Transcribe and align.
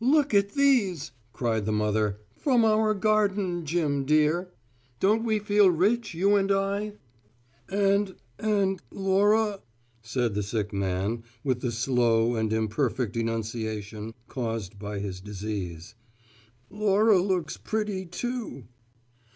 "Look 0.00 0.34
at 0.34 0.54
these," 0.54 1.12
cried 1.32 1.64
the 1.64 1.70
mother;" 1.70 2.18
from 2.42 2.64
our 2.64 2.94
garden, 2.94 3.64
Jim, 3.64 4.04
dear! 4.04 4.48
Don't 4.98 5.22
we 5.22 5.38
feel 5.38 5.70
rich, 5.70 6.14
you 6.14 6.34
and 6.34 6.50
I?" 6.50 6.94
"And 7.68 8.16
and 8.40 8.82
Laura," 8.90 9.60
said 10.02 10.34
the 10.34 10.42
sick 10.42 10.72
man, 10.72 11.22
with 11.44 11.60
the 11.60 11.70
slow 11.70 12.34
and 12.34 12.52
imperfect 12.52 13.14
enunication 13.16 14.14
caused 14.26 14.80
by 14.80 14.98
his 14.98 15.20
disease; 15.20 15.94
"Laura 16.70 17.20
looks 17.20 17.56
pretty 17.56 18.04
too." 18.04 18.64